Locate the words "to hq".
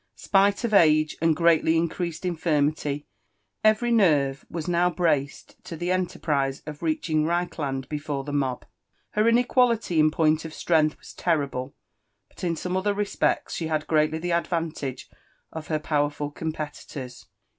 5.65-5.79